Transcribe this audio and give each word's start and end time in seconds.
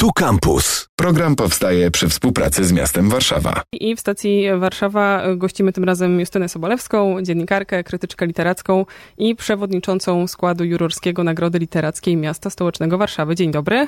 Tu 0.00 0.12
Campus. 0.12 0.88
Program 0.96 1.36
powstaje 1.36 1.90
przy 1.90 2.08
współpracy 2.08 2.64
z 2.64 2.72
miastem 2.72 3.08
Warszawa. 3.08 3.62
I 3.72 3.96
w 3.96 4.00
stacji 4.00 4.44
Warszawa 4.58 5.22
gościmy 5.36 5.72
tym 5.72 5.84
razem 5.84 6.20
Justynę 6.20 6.48
Sobolewską, 6.48 7.22
dziennikarkę, 7.22 7.84
krytyczkę 7.84 8.26
literacką 8.26 8.86
i 9.18 9.36
przewodniczącą 9.36 10.26
składu 10.26 10.64
jurorskiego 10.64 11.24
Nagrody 11.24 11.58
Literackiej 11.58 12.16
Miasta 12.16 12.50
Stołecznego 12.50 12.98
Warszawy. 12.98 13.34
Dzień 13.34 13.50
dobry. 13.50 13.86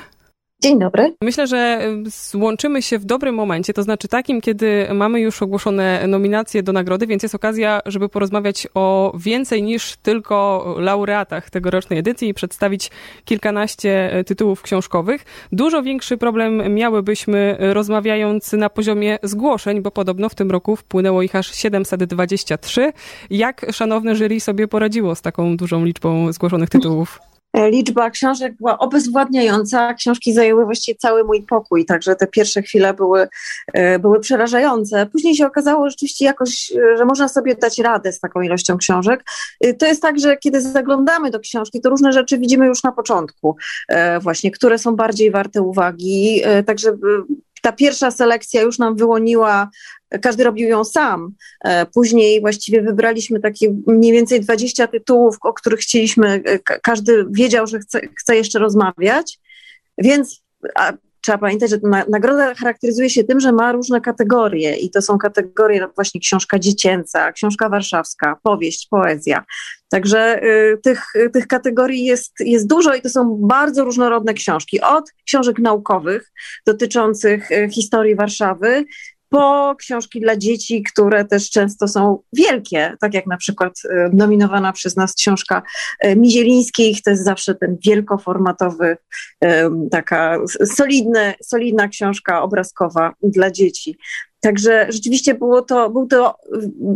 Dzień 0.63 0.79
dobry. 0.79 1.15
Myślę, 1.21 1.47
że 1.47 1.81
złączymy 2.05 2.81
się 2.81 2.99
w 2.99 3.05
dobrym 3.05 3.35
momencie, 3.35 3.73
to 3.73 3.83
znaczy 3.83 4.07
takim, 4.07 4.41
kiedy 4.41 4.87
mamy 4.93 5.21
już 5.21 5.41
ogłoszone 5.41 6.07
nominacje 6.07 6.63
do 6.63 6.73
nagrody, 6.73 7.07
więc 7.07 7.23
jest 7.23 7.35
okazja, 7.35 7.81
żeby 7.85 8.09
porozmawiać 8.09 8.67
o 8.73 9.13
więcej 9.17 9.63
niż 9.63 9.95
tylko 9.97 10.65
laureatach 10.79 11.49
tegorocznej 11.49 11.99
edycji 11.99 12.29
i 12.29 12.33
przedstawić 12.33 12.91
kilkanaście 13.25 14.23
tytułów 14.27 14.61
książkowych. 14.61 15.25
Dużo 15.51 15.83
większy 15.83 16.17
problem 16.17 16.73
miałybyśmy 16.75 17.57
rozmawiając 17.59 18.53
na 18.53 18.69
poziomie 18.69 19.19
zgłoszeń, 19.23 19.81
bo 19.81 19.91
podobno 19.91 20.29
w 20.29 20.35
tym 20.35 20.51
roku 20.51 20.75
wpłynęło 20.75 21.21
ich 21.21 21.35
aż 21.35 21.55
723. 21.55 22.93
Jak 23.29 23.65
szanowne 23.71 24.15
jury 24.15 24.39
sobie 24.39 24.67
poradziło 24.67 25.15
z 25.15 25.21
taką 25.21 25.57
dużą 25.57 25.85
liczbą 25.85 26.33
zgłoszonych 26.33 26.69
tytułów? 26.69 27.32
E, 27.53 27.71
liczba 27.71 28.09
książek 28.09 28.53
była 28.57 28.77
obezwładniająca. 28.77 29.93
Książki 29.93 30.33
zajęły 30.33 30.65
właściwie 30.65 30.97
cały 30.97 31.23
mój 31.23 31.41
pokój, 31.41 31.85
także 31.85 32.15
te 32.15 32.27
pierwsze 32.27 32.61
chwile 32.61 32.93
były, 32.93 33.27
e, 33.73 33.99
były 33.99 34.19
przerażające. 34.19 35.05
Później 35.05 35.35
się 35.35 35.47
okazało 35.47 35.89
rzeczywiście 35.89 36.25
jakoś, 36.25 36.71
e, 36.71 36.97
że 36.97 37.05
można 37.05 37.27
sobie 37.27 37.55
dać 37.55 37.79
radę 37.79 38.13
z 38.13 38.19
taką 38.19 38.41
ilością 38.41 38.77
książek. 38.77 39.23
To 39.79 39.85
jest 39.85 40.01
tak, 40.01 40.19
że 40.19 40.37
kiedy 40.37 40.61
zaglądamy 40.61 41.31
do 41.31 41.39
książki, 41.39 41.81
to 41.81 41.89
różne 41.89 42.13
rzeczy 42.13 42.37
widzimy 42.37 42.65
już 42.65 42.83
na 42.83 42.91
początku, 42.91 43.55
właśnie, 44.21 44.51
które 44.51 44.77
są 44.77 44.95
bardziej 44.95 45.31
warte 45.31 45.61
uwagi. 45.61 46.41
Także 46.65 46.97
ta 47.63 47.71
pierwsza 47.71 48.11
selekcja 48.11 48.61
już 48.61 48.79
nam 48.79 48.95
wyłoniła, 48.95 49.69
każdy 50.21 50.43
robił 50.43 50.69
ją 50.69 50.83
sam. 50.83 51.31
E, 51.63 51.85
później 51.85 52.41
właściwie 52.41 52.81
wybraliśmy 52.81 53.39
takie 53.39 53.75
mniej 53.87 54.11
więcej 54.11 54.41
20 54.41 54.87
tytułów, 54.87 55.37
o 55.41 55.53
których 55.53 55.79
chcieliśmy, 55.79 56.43
e, 56.45 56.59
każdy 56.59 57.25
wiedział, 57.31 57.67
że 57.67 57.79
chce, 57.79 58.01
chce 58.19 58.35
jeszcze 58.35 58.59
rozmawiać, 58.59 59.39
więc 59.97 60.43
trzeba 61.23 61.37
pamiętać, 61.37 61.69
że 61.69 61.77
nagroda 62.09 62.55
charakteryzuje 62.55 63.09
się 63.09 63.23
tym, 63.23 63.39
że 63.39 63.51
ma 63.51 63.71
różne 63.71 64.01
kategorie 64.01 64.75
i 64.75 64.89
to 64.89 65.01
są 65.01 65.17
kategorie 65.17 65.87
właśnie 65.95 66.21
książka 66.21 66.59
dziecięca, 66.59 67.31
książka 67.31 67.69
warszawska, 67.69 68.37
powieść, 68.43 68.87
poezja. 68.91 69.43
Także 69.89 70.43
y, 70.43 70.77
tych, 70.83 71.13
tych 71.33 71.47
kategorii 71.47 72.05
jest, 72.05 72.33
jest 72.39 72.67
dużo 72.67 72.93
i 72.93 73.01
to 73.01 73.09
są 73.09 73.37
bardzo 73.41 73.83
różnorodne 73.83 74.33
książki. 74.33 74.81
Od 74.81 75.11
książek 75.25 75.59
naukowych 75.59 76.31
dotyczących 76.67 77.51
y, 77.51 77.69
historii 77.69 78.15
Warszawy, 78.15 78.85
po 79.33 79.75
książki 79.79 80.21
dla 80.21 80.37
dzieci, 80.37 80.83
które 80.83 81.25
też 81.25 81.49
często 81.49 81.87
są 81.87 82.19
wielkie, 82.33 82.95
tak 82.99 83.13
jak 83.13 83.27
na 83.27 83.37
przykład 83.37 83.73
e, 83.89 84.09
nominowana 84.13 84.73
przez 84.73 84.95
nas 84.95 85.13
książka 85.13 85.61
e, 85.99 86.15
Mizielińskiej, 86.15 86.95
to 87.05 87.09
jest 87.09 87.23
zawsze 87.23 87.55
ten 87.55 87.77
wielkoformatowy, 87.85 88.97
taka 89.91 90.37
solidne, 90.65 91.33
solidna 91.43 91.87
książka 91.87 92.41
obrazkowa 92.41 93.13
dla 93.23 93.51
dzieci. 93.51 93.97
Także 94.43 94.87
rzeczywiście 94.89 95.33
było 95.33 95.61
to, 95.61 95.89
był 95.89 96.07
to, 96.07 96.37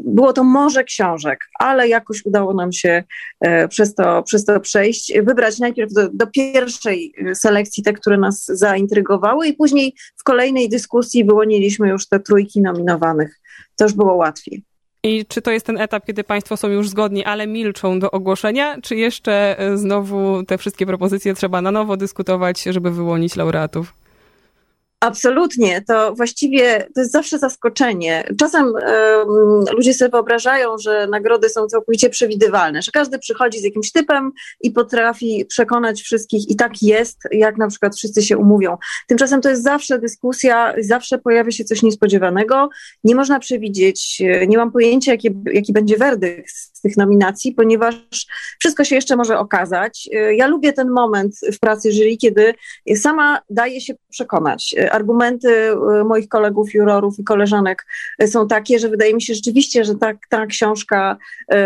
było 0.06 0.34
to 0.34 0.44
morze 0.44 0.84
książek, 0.84 1.40
ale 1.60 1.88
jakoś 1.88 2.26
udało 2.26 2.54
nam 2.54 2.72
się 2.72 3.04
e, 3.42 3.68
przez 3.68 3.96
to, 3.96 4.24
przez 4.24 4.46
to 4.46 4.60
przejść, 4.60 5.14
wybrać 5.24 5.60
najpierw 5.60 5.94
do, 5.94 6.10
do, 6.10 6.28
pierwszej 6.28 7.14
selekcji 7.34 7.84
te, 7.84 7.94
które 7.94 8.18
nas 8.18 8.46
zaintrygowały 8.46 9.48
i 9.48 9.54
później 9.54 9.96
w 10.18 10.24
kolejnej 10.24 10.70
dyskusji 10.70 11.26
wyłoniliśmy 11.26 11.90
już 11.90 12.08
te 12.08 12.20
trójki 12.20 12.62
nominowanych. 12.62 13.40
To 13.76 13.86
już 13.86 13.94
było 13.94 14.16
łatwiej. 14.16 14.64
I 15.04 15.26
czy 15.26 15.42
to 15.42 15.52
jest 15.52 15.66
ten 15.66 15.78
etap, 15.78 16.06
kiedy 16.06 16.24
Państwo 16.24 16.58
są 16.58 16.68
już 16.68 16.90
zgodni, 16.90 17.26
ale 17.26 17.48
milczą 17.48 18.00
do 18.00 18.12
ogłoszenia, 18.12 18.82
czy 18.82 18.96
jeszcze 18.96 19.60
e, 19.60 19.78
znowu 19.78 20.44
te 20.44 20.58
wszystkie 20.58 20.86
propozycje 20.86 21.34
trzeba 21.34 21.62
na 21.62 21.72
nowo 21.72 21.98
dyskutować, 21.98 22.64
żeby 22.64 22.92
wyłonić 22.92 23.36
laureatów? 23.36 23.94
Absolutnie, 25.00 25.82
to 25.88 26.16
właściwie 26.16 26.88
to 26.96 27.02
jest 27.02 27.12
zawsze 27.12 27.40
zaskoczenie. 27.40 28.24
Czasem 28.40 28.74
ludzie 29.74 29.94
sobie 29.94 30.12
wyobrażają, 30.12 30.78
że 30.78 31.08
nagrody 31.08 31.50
są 31.50 31.68
całkowicie 31.68 32.10
przewidywalne, 32.10 32.82
że 32.82 32.92
każdy 32.92 33.20
przychodzi 33.20 33.60
z 33.60 33.64
jakimś 33.64 33.92
typem 33.92 34.32
i 34.62 34.72
potrafi 34.72 35.46
przekonać 35.46 36.02
wszystkich 36.02 36.50
i 36.50 36.56
tak 36.56 36.72
jest, 36.82 37.20
jak 37.32 37.58
na 37.58 37.68
przykład 37.68 37.96
wszyscy 37.96 38.22
się 38.22 38.38
umówią. 38.38 38.78
Tymczasem 39.08 39.42
to 39.42 39.50
jest 39.50 39.64
zawsze 39.64 40.00
dyskusja, 40.00 40.74
zawsze 40.80 41.18
pojawia 41.18 41.52
się 41.52 41.64
coś 41.64 41.84
niespodziewanego. 41.84 42.70
Nie 43.04 43.16
można 43.16 43.40
przewidzieć, 43.40 44.22
e, 44.22 44.48
nie 44.48 44.58
mam 44.58 44.72
pojęcia, 44.72 45.12
jaki, 45.12 45.30
jaki 45.54 45.74
będzie 45.74 45.98
werdykt 45.98 46.50
z 46.74 46.82
tych 46.82 46.98
nominacji, 46.98 47.52
ponieważ 47.52 47.96
wszystko 48.60 48.84
się 48.84 48.96
jeszcze 48.96 49.16
może 49.16 49.40
okazać. 49.40 50.10
E, 50.14 50.36
ja 50.36 50.48
lubię 50.48 50.74
ten 50.74 50.90
moment 50.90 51.36
w 51.54 51.60
pracy 51.60 51.92
jury, 51.92 52.18
kiedy 52.18 52.54
sama 52.96 53.42
daje 53.50 53.82
się 53.82 53.94
przekonać 54.10 54.76
argumenty 54.92 55.50
y, 55.50 56.04
moich 56.04 56.28
kolegów, 56.28 56.74
jurorów 56.74 57.20
i 57.20 57.24
koleżanek 57.24 57.86
są 58.28 58.48
takie, 58.48 58.80
że 58.80 58.90
wydaje 58.90 59.14
mi 59.14 59.22
się 59.22 59.34
rzeczywiście, 59.34 59.86
że 59.86 59.96
ta, 59.96 60.14
ta 60.30 60.46
książka 60.46 61.18
y, 61.54 61.58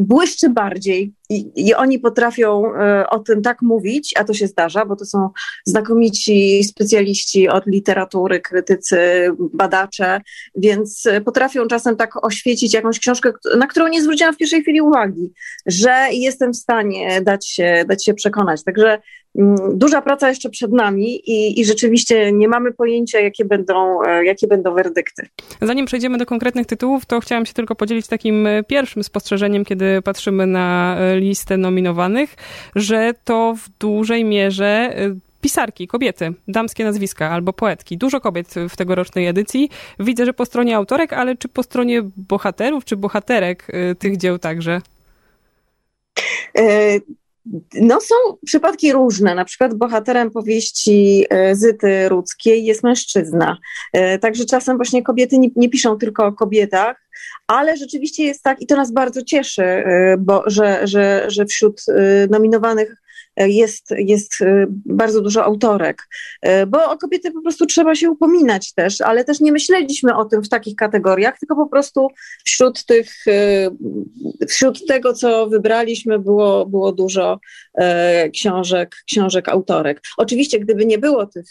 błyszczy 0.00 0.48
bardziej 0.50 1.12
i, 1.30 1.66
i, 1.66 1.74
oni 1.74 1.98
potrafią 1.98 2.72
o 3.10 3.18
tym 3.18 3.42
tak 3.42 3.62
mówić, 3.62 4.14
a 4.16 4.24
to 4.24 4.34
się 4.34 4.46
zdarza, 4.46 4.86
bo 4.86 4.96
to 4.96 5.04
są 5.04 5.30
znakomici 5.64 6.64
specjaliści 6.64 7.48
od 7.48 7.66
literatury, 7.66 8.40
krytycy, 8.40 9.30
badacze, 9.38 10.20
więc 10.56 11.08
potrafią 11.24 11.66
czasem 11.66 11.96
tak 11.96 12.24
oświecić 12.24 12.74
jakąś 12.74 12.98
książkę, 12.98 13.32
na 13.58 13.66
którą 13.66 13.88
nie 13.88 14.02
zwróciłam 14.02 14.34
w 14.34 14.36
pierwszej 14.36 14.62
chwili 14.62 14.80
uwagi, 14.80 15.32
że 15.66 16.06
jestem 16.12 16.52
w 16.52 16.56
stanie 16.56 17.22
dać 17.22 17.48
się, 17.48 17.84
dać 17.88 18.04
się 18.04 18.14
przekonać. 18.14 18.64
Także 18.64 18.98
duża 19.74 20.02
praca 20.02 20.28
jeszcze 20.28 20.50
przed 20.50 20.72
nami 20.72 21.30
i, 21.30 21.60
i 21.60 21.64
rzeczywiście 21.64 22.32
nie 22.32 22.48
mamy 22.48 22.72
pojęcia, 22.72 23.20
jakie 23.20 23.44
będą, 23.44 24.02
e, 24.02 24.24
jakie 24.24 24.46
będą 24.46 24.74
werdykty. 24.74 25.26
Zanim 25.62 25.86
przejdziemy 25.86 26.18
do 26.18 26.26
konkretnych 26.26 26.66
tytułów, 26.66 27.06
to 27.06 27.20
chciałam 27.20 27.46
się 27.46 27.52
tylko 27.52 27.74
podzielić 27.74 28.06
takim 28.06 28.46
e, 28.46 28.62
pierwszym 28.62 29.04
spostrzeżeniem, 29.04 29.64
kiedy 29.64 30.02
patrzymy 30.02 30.46
na 30.46 30.96
e, 30.98 31.16
listę 31.16 31.56
nominowanych, 31.56 32.34
że 32.76 33.14
to 33.24 33.54
w 33.58 33.68
dużej 33.78 34.24
mierze 34.24 34.94
pisarki, 35.40 35.86
kobiety, 35.86 36.32
damskie 36.48 36.84
nazwiska 36.84 37.30
albo 37.30 37.52
poetki. 37.52 37.98
Dużo 37.98 38.20
kobiet 38.20 38.54
w 38.68 38.76
tegorocznej 38.76 39.26
edycji. 39.26 39.70
Widzę, 40.00 40.26
że 40.26 40.32
po 40.32 40.46
stronie 40.46 40.76
autorek, 40.76 41.12
ale 41.12 41.36
czy 41.36 41.48
po 41.48 41.62
stronie 41.62 42.02
bohaterów, 42.16 42.84
czy 42.84 42.96
bohaterek 42.96 43.66
tych 43.98 44.16
dzieł 44.16 44.38
także? 44.38 44.80
No 47.74 48.00
są 48.00 48.14
przypadki 48.46 48.92
różne, 48.92 49.34
na 49.34 49.44
przykład 49.44 49.74
bohaterem 49.74 50.30
powieści 50.30 51.26
Zyty 51.52 52.08
Rudzkiej 52.08 52.64
jest 52.64 52.82
mężczyzna. 52.82 53.58
Także 54.20 54.44
czasem 54.44 54.76
właśnie 54.76 55.02
kobiety 55.02 55.38
nie, 55.38 55.48
nie, 55.56 55.68
piszą 55.68 55.98
tylko 55.98 56.26
o 56.26 56.32
kobietach, 56.32 57.08
ale 57.46 57.76
rzeczywiście 57.76 58.24
jest 58.24 58.42
tak 58.42 58.62
i 58.62 58.66
to 58.66 58.76
nas 58.76 58.92
bardzo 58.92 59.22
cieszy, 59.22 59.62
y, 59.62 59.84
bo, 60.18 60.42
że, 60.46 60.86
że, 60.86 61.24
że 61.28 61.46
wśród 61.46 61.84
nominowanych 62.30 63.03
jest, 63.36 63.90
jest 63.98 64.40
y, 64.40 64.66
bardzo 64.70 65.20
dużo 65.20 65.44
autorek, 65.44 66.08
y, 66.46 66.66
bo 66.66 66.90
o 66.90 66.98
kobiety 66.98 67.30
po 67.30 67.42
prostu 67.42 67.66
trzeba 67.66 67.94
się 67.94 68.10
upominać 68.10 68.74
też, 68.74 69.00
ale 69.00 69.24
też 69.24 69.40
nie 69.40 69.52
myśleliśmy 69.52 70.16
o 70.16 70.24
tym 70.24 70.42
w 70.42 70.48
takich 70.48 70.76
kategoriach, 70.76 71.38
tylko 71.38 71.56
po 71.56 71.66
prostu 71.66 72.08
wśród 72.44 72.84
tych, 72.84 73.26
y, 73.26 73.70
wśród 74.48 74.86
tego, 74.86 75.12
co 75.12 75.46
wybraliśmy, 75.46 76.18
było, 76.18 76.66
było 76.66 76.92
dużo 76.92 77.38
książek, 78.32 78.96
książek 79.06 79.48
autorek. 79.48 80.00
Oczywiście, 80.16 80.60
gdyby 80.60 80.86
nie 80.86 80.98
było 80.98 81.26
tych 81.26 81.46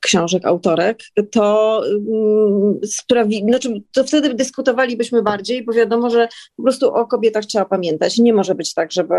książek 0.00 0.46
autorek, 0.46 0.98
to 1.30 1.80
mm, 1.86 2.78
sprawi, 2.86 3.42
znaczy, 3.48 3.82
to 3.92 4.04
wtedy 4.04 4.34
dyskutowalibyśmy 4.34 5.22
bardziej, 5.22 5.64
bo 5.64 5.72
wiadomo, 5.72 6.10
że 6.10 6.28
po 6.56 6.62
prostu 6.62 6.94
o 6.94 7.06
kobietach 7.06 7.44
trzeba 7.44 7.64
pamiętać. 7.64 8.18
Nie 8.18 8.34
może 8.34 8.54
być 8.54 8.74
tak, 8.74 8.92
żeby 8.92 9.14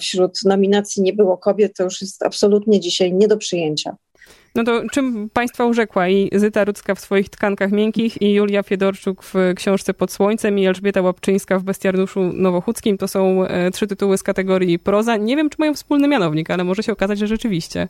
wśród 0.00 0.44
nominacji 0.44 1.02
nie 1.06 1.12
było 1.12 1.38
kobiet, 1.38 1.76
to 1.76 1.84
już 1.84 2.00
jest 2.00 2.22
absolutnie 2.22 2.80
dzisiaj 2.80 3.12
nie 3.12 3.28
do 3.28 3.36
przyjęcia. 3.36 3.96
No 4.54 4.64
to 4.64 4.82
czym 4.92 5.30
Państwa 5.30 5.66
urzekła 5.66 6.08
i 6.08 6.30
Zyta 6.32 6.64
Rudzka 6.64 6.94
w 6.94 7.00
swoich 7.00 7.28
tkankach 7.28 7.72
miękkich 7.72 8.22
i 8.22 8.32
Julia 8.32 8.62
Fiedorczuk 8.62 9.22
w 9.22 9.34
książce 9.56 9.94
Pod 9.94 10.12
Słońcem 10.12 10.58
i 10.58 10.66
Elżbieta 10.66 11.02
Łapczyńska 11.02 11.58
w 11.58 11.62
Bestiariuszu 11.62 12.20
Nowochódzkim. 12.20 12.98
To 12.98 13.08
są 13.08 13.44
e, 13.44 13.70
trzy 13.70 13.86
tytuły 13.86 14.18
z 14.18 14.22
kategorii 14.22 14.78
proza. 14.78 15.16
Nie 15.16 15.36
wiem, 15.36 15.50
czy 15.50 15.56
mają 15.58 15.74
wspólny 15.74 16.08
mianownik, 16.08 16.50
ale 16.50 16.64
może 16.64 16.82
się 16.82 16.92
okazać, 16.92 17.18
że 17.18 17.26
rzeczywiście. 17.26 17.88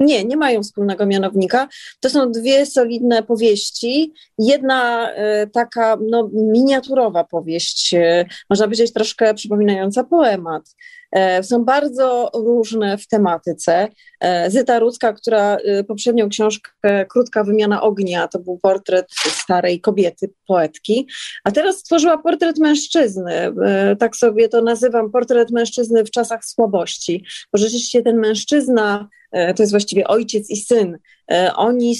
Nie, 0.00 0.24
nie 0.24 0.36
mają 0.36 0.62
wspólnego 0.62 1.06
mianownika. 1.06 1.68
To 2.00 2.10
są 2.10 2.32
dwie 2.32 2.66
solidne 2.66 3.22
powieści. 3.22 4.12
Jedna 4.38 5.12
e, 5.12 5.46
taka 5.46 5.98
no, 6.10 6.30
miniaturowa 6.32 7.24
powieść, 7.24 7.94
e, 7.94 8.24
można 8.50 8.66
powiedzieć 8.66 8.92
troszkę 8.92 9.34
przypominająca 9.34 10.04
poemat. 10.04 10.62
E, 11.12 11.42
są 11.42 11.64
bardzo 11.64 12.30
różne 12.34 12.98
w 12.98 13.06
tematyce. 13.06 13.88
E, 14.20 14.50
Zyta 14.50 14.78
Rudzka, 14.78 15.12
która 15.12 15.56
e, 15.56 15.84
poprzednią 15.84 16.28
książkę 16.28 16.70
Krótka 17.08 17.44
wymiana 17.44 17.82
ognia, 17.82 18.28
to 18.28 18.38
był 18.38 18.58
portret 18.58 19.06
starej 19.12 19.80
kobiety, 19.80 20.32
poetki, 20.46 21.06
a 21.44 21.50
teraz 21.50 21.76
stworzyła 21.76 22.18
portret 22.18 22.58
mężczyzny. 22.58 23.52
Tak 23.98 24.16
sobie 24.16 24.48
to 24.48 24.62
nazywam, 24.62 25.10
portret 25.10 25.50
mężczyzny 25.50 26.04
w 26.04 26.10
czasach 26.10 26.44
słabości. 26.44 27.24
Bo 27.52 27.58
rzeczywiście 27.58 28.02
ten 28.02 28.16
mężczyzna 28.16 29.08
to 29.32 29.62
jest 29.62 29.72
właściwie 29.72 30.06
ojciec 30.06 30.50
i 30.50 30.56
syn. 30.56 30.98
Oni, 31.56 31.96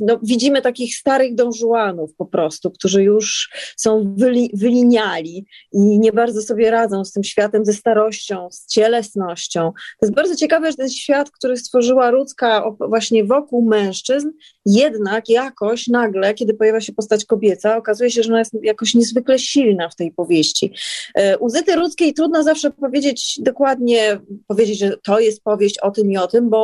no, 0.00 0.18
widzimy 0.22 0.62
takich 0.62 0.96
starych 0.96 1.34
dążułanów 1.34 2.14
po 2.16 2.26
prostu, 2.26 2.70
którzy 2.70 3.02
już 3.02 3.50
są 3.76 4.14
wyli, 4.16 4.50
wyliniali 4.54 5.46
i 5.72 5.98
nie 5.98 6.12
bardzo 6.12 6.42
sobie 6.42 6.70
radzą 6.70 7.04
z 7.04 7.12
tym 7.12 7.24
światem 7.24 7.64
ze 7.64 7.72
starością, 7.72 8.48
z 8.50 8.66
cielesnością. 8.66 9.72
To 9.72 10.06
jest 10.06 10.14
bardzo 10.14 10.36
ciekawe, 10.36 10.70
że 10.70 10.76
ten 10.76 10.90
świat, 10.90 11.30
który 11.30 11.56
stworzyła 11.56 12.10
Rudzka 12.10 12.64
właśnie 12.88 13.24
wokół 13.24 13.68
mężczyzn, 13.68 14.28
jednak 14.66 15.28
jakoś 15.28 15.86
nagle, 15.86 16.34
kiedy 16.34 16.54
pojawia 16.54 16.80
się 16.80 16.92
postać 16.92 17.24
kobieca, 17.24 17.76
okazuje 17.76 18.10
się, 18.10 18.22
że 18.22 18.28
ona 18.28 18.38
jest 18.38 18.52
jakoś 18.62 18.94
niezwykle 18.94 19.38
silna 19.38 19.88
w 19.88 19.96
tej 19.96 20.12
powieści. 20.12 20.72
E, 21.14 21.38
u 21.38 21.48
Zyty 21.48 21.76
Rudzkiej 21.76 22.14
trudno 22.14 22.42
zawsze 22.42 22.70
powiedzieć 22.70 23.38
dokładnie, 23.42 24.20
powiedzieć, 24.46 24.78
że 24.78 24.96
to 25.04 25.20
jest 25.20 25.42
powieść 25.42 25.78
o 25.78 25.90
tym 25.90 26.10
i 26.10 26.16
o 26.16 26.26
tym, 26.26 26.50
bo 26.50 26.55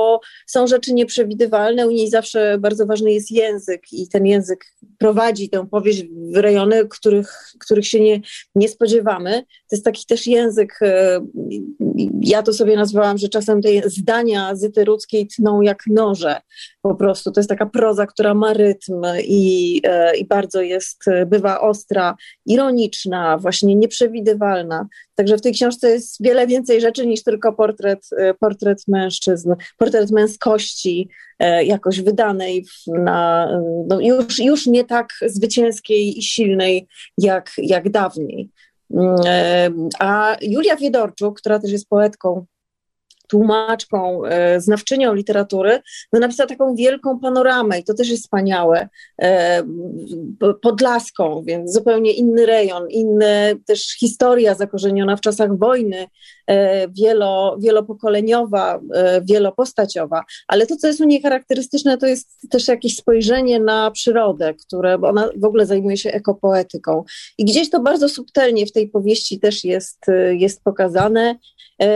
są 0.47 0.67
rzeczy 0.67 0.95
nieprzewidywalne, 0.95 1.87
u 1.87 1.91
niej 1.91 2.11
zawsze 2.11 2.59
bardzo 2.59 2.87
ważny 2.87 3.13
jest 3.13 3.31
język 3.31 3.93
i 3.93 4.09
ten 4.09 4.27
język 4.27 4.65
prowadzi 4.99 5.49
tę 5.49 5.67
powieść 5.71 6.05
w 6.33 6.37
rejony, 6.37 6.89
których, 6.89 7.53
których 7.61 7.87
się 7.87 8.01
nie, 8.01 8.21
nie 8.55 8.69
spodziewamy. 8.69 9.43
To 9.43 9.77
jest 9.77 9.85
taki 9.85 10.07
też 10.07 10.27
język, 10.27 10.79
e, 10.83 11.21
ja 12.21 12.43
to 12.43 12.53
sobie 12.53 12.77
nazwałam, 12.77 13.19
że 13.19 13.29
czasem 13.29 13.63
te 13.63 13.69
zdania 13.91 14.57
Zyty 14.57 14.85
Rudzkiej 14.85 15.27
tną 15.27 15.63
jak 15.63 15.83
noże 15.87 16.41
po 16.83 16.95
prostu. 16.95 17.33
To 17.33 17.41
jest 17.41 17.51
taka 17.51 17.67
proza, 17.67 18.07
która 18.07 18.35
ma 18.35 18.53
rytm 18.53 19.03
i, 19.25 19.81
e, 19.85 20.17
i 20.17 20.27
bardzo 20.27 20.63
jest, 20.63 21.05
bywa 21.27 21.61
ostra, 21.61 22.17
ironiczna, 22.47 23.39
właśnie 23.39 23.75
nieprzewidywalna. 23.75 24.87
Także 25.15 25.37
w 25.37 25.41
tej 25.41 25.53
książce 25.53 25.91
jest 25.91 26.23
wiele 26.23 26.47
więcej 26.47 26.81
rzeczy 26.81 27.07
niż 27.07 27.23
tylko 27.23 27.53
portret, 27.53 28.09
e, 28.17 28.35
portret 28.35 28.83
mężczyzn, 28.89 29.55
portret 29.79 30.11
męskości, 30.11 31.09
jakoś 31.65 32.01
wydanej 32.01 32.65
na, 32.87 33.49
no 33.89 34.01
już, 34.01 34.39
już 34.39 34.67
nie 34.67 34.85
tak 34.85 35.09
zwycięskiej 35.27 36.19
i 36.19 36.23
silnej 36.23 36.87
jak, 37.19 37.51
jak 37.59 37.91
dawniej. 37.91 38.51
Mm, 38.95 39.89
a 39.99 40.37
Julia 40.43 40.77
Wiedorczuk, 40.77 41.41
która 41.41 41.59
też 41.59 41.73
jest 41.73 41.89
poetką, 41.89 42.47
tłumaczką, 43.33 44.25
e, 44.25 44.61
znawczynią 44.61 45.15
literatury, 45.15 45.81
no 46.13 46.21
napisała 46.21 46.47
taką 46.47 46.75
wielką 46.75 47.21
panoramę 47.21 47.79
i 47.79 47.85
to 47.85 47.95
też 47.95 48.09
jest 48.09 48.23
wspaniałe, 48.23 48.89
e, 49.23 49.63
podlaską, 50.63 51.43
więc 51.47 51.73
zupełnie 51.73 52.13
inny 52.13 52.47
rejon, 52.47 52.91
inny 52.91 53.57
też 53.67 53.97
historia 54.01 54.55
zakorzeniona 54.55 55.17
w 55.17 55.21
czasach 55.21 55.59
wojny, 55.59 56.07
e, 56.47 56.89
wielo, 56.89 57.57
wielopokoleniowa, 57.61 58.81
wielopostaciowa, 59.23 60.25
ale 60.49 60.67
to, 60.67 60.77
co 60.77 60.87
jest 60.87 61.01
u 61.01 61.05
niej 61.05 61.23
charakterystyczne, 61.23 61.99
to 61.99 62.07
jest 62.07 62.51
też 62.51 62.69
jakieś 62.69 62.97
spojrzenie 62.97 63.61
na 63.61 63.91
przyrodę, 63.91 64.55
które, 64.55 64.99
bo 64.99 65.09
ona 65.09 65.29
w 65.37 65.45
ogóle 65.45 65.67
zajmuje 65.67 65.97
się 65.97 66.13
ekopoetyką. 66.13 67.05
I 67.39 67.45
gdzieś 67.45 67.71
to 67.71 67.81
bardzo 67.81 68.09
subtelnie 68.09 68.67
w 68.67 68.73
tej 68.73 68.89
powieści 68.89 69.41
też 69.41 69.65
jest, 69.65 70.07
jest 70.33 70.65
pokazane, 70.65 71.37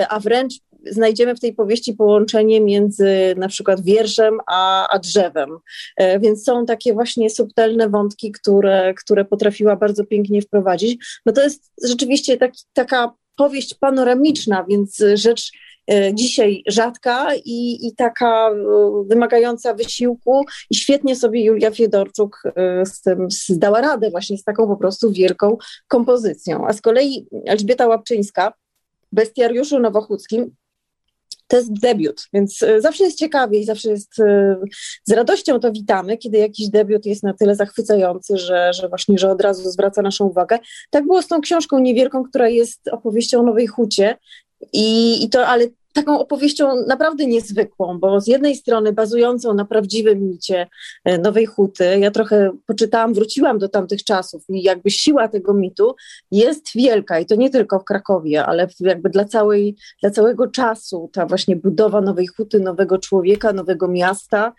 a 0.09 0.21
wręcz 0.21 0.55
znajdziemy 0.91 1.35
w 1.35 1.41
tej 1.41 1.55
powieści 1.55 1.94
połączenie 1.94 2.61
między 2.61 3.35
na 3.37 3.49
przykład 3.49 3.81
wierszem 3.81 4.38
a, 4.47 4.88
a 4.88 4.99
drzewem. 4.99 5.59
E, 5.97 6.21
więc 6.21 6.44
są 6.44 6.67
takie 6.67 6.93
właśnie 6.93 7.31
subtelne 7.31 7.88
wątki, 7.88 8.33
które, 8.33 8.94
które 8.94 9.25
potrafiła 9.25 9.77
bardzo 9.77 10.05
pięknie 10.05 10.43
wprowadzić. 10.43 11.21
No 11.27 11.33
to 11.33 11.43
jest 11.43 11.73
rzeczywiście 11.88 12.37
taki, 12.37 12.62
taka 12.73 13.12
powieść 13.37 13.75
panoramiczna, 13.75 14.65
więc 14.69 15.03
rzecz 15.15 15.50
e, 15.91 16.15
dzisiaj 16.15 16.62
rzadka 16.67 17.29
i, 17.44 17.87
i 17.87 17.94
taka 17.97 18.50
e, 18.50 18.55
wymagająca 19.09 19.75
wysiłku 19.75 20.44
i 20.71 20.75
świetnie 20.75 21.17
sobie 21.17 21.44
Julia 21.44 21.71
Fiedorczuk 21.71 22.43
z 22.85 23.00
tym 23.00 23.31
zdała 23.31 23.81
radę 23.81 24.11
właśnie 24.11 24.38
z 24.38 24.44
taką 24.44 24.67
po 24.67 24.77
prostu 24.77 25.12
wielką 25.12 25.56
kompozycją. 25.88 26.67
A 26.67 26.73
z 26.73 26.81
kolei 26.81 27.27
Elżbieta 27.47 27.87
Łapczyńska, 27.87 28.53
Bestiariuszu 29.12 29.79
Nowochódzkim 29.79 30.55
to 31.47 31.57
jest 31.57 31.81
debiut, 31.81 32.29
więc 32.33 32.63
e, 32.63 32.81
zawsze 32.81 33.05
jest 33.05 33.19
ciekawie 33.19 33.59
i 33.59 33.65
zawsze 33.65 33.91
jest 33.91 34.21
e, 34.21 34.57
z 35.05 35.13
radością 35.13 35.61
to 35.61 35.73
witamy, 35.73 36.19
kiedy 36.19 36.39
jakiś 36.39 36.69
debiut 36.69 37.07
jest 37.07 37.23
na 37.23 37.35
tyle 37.35 37.57
zachwycający, 37.57 38.37
że, 38.37 38.73
że 38.73 38.89
właśnie, 38.89 39.19
że 39.19 39.31
od 39.31 39.41
razu 39.41 39.71
zwraca 39.71 40.03
naszą 40.03 40.25
uwagę. 40.25 40.59
Tak 40.91 41.05
było 41.05 41.23
z 41.23 41.29
tą 41.29 41.41
książką 41.41 41.79
niewielką, 41.79 42.25
która 42.25 42.49
jest 42.49 42.89
opowieścią 42.89 43.41
o 43.41 43.43
Nowej 43.43 43.67
Hucie 43.67 44.17
i, 44.73 45.25
i 45.25 45.29
to, 45.31 45.47
ale 45.47 45.67
taką 45.97 46.19
opowieścią 46.19 46.87
naprawdę 46.87 47.27
niezwykłą, 47.27 47.99
bo 47.99 48.21
z 48.21 48.27
jednej 48.27 48.57
strony 48.57 48.93
bazującą 48.93 49.55
na 49.55 49.65
prawdziwym 49.65 50.29
micie 50.29 50.67
e, 51.05 51.19
Nowej 51.19 51.47
Huty, 51.47 51.99
ja 51.99 52.11
trochę 52.11 52.51
poczytałam, 52.67 53.15
wróciłam 53.15 53.59
do 53.59 53.69
tamtych 53.69 54.05
czasów 54.05 54.45
i 54.49 54.63
jakby 54.63 54.91
siła 54.91 55.29
tego 55.29 55.55
mitu 55.55 55.95
jest 56.31 56.75
wielka 56.75 57.21
i 57.21 57.27
to 57.27 57.35
nie 57.35 57.51
tylko 57.51 57.79
w 57.79 57.85
Krakowie, 57.85 58.47
ale 58.47 58.69
jakby 58.81 59.11
dla, 59.11 59.25
całej, 59.25 59.77
dla 60.01 60.11
całego 60.11 60.47
czasu 60.47 61.11
ta 61.13 61.27
właśnie 61.27 61.57
budowa 61.57 62.01
Nowej 62.01 62.27
Huty, 62.27 62.61
nowego 62.61 62.99
człowieka, 62.99 63.53
nowego 63.53 63.89
miasta, 63.89 64.53